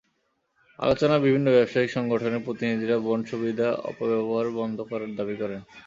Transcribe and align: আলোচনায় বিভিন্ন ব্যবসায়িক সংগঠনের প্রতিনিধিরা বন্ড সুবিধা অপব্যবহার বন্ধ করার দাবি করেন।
আলোচনায় 0.79 1.23
বিভিন্ন 1.23 1.47
ব্যবসায়িক 1.51 1.89
সংগঠনের 1.91 2.45
প্রতিনিধিরা 2.45 2.97
বন্ড 2.99 3.23
সুবিধা 3.31 3.67
অপব্যবহার 3.89 4.47
বন্ধ 4.59 4.77
করার 4.89 5.11
দাবি 5.15 5.35
করেন। 5.41 5.61